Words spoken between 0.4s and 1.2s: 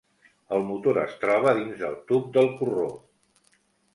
El motor es